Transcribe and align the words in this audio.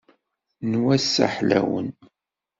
N 0.69 0.71
wass-a 0.83 1.25
ḥlawen. 1.35 1.89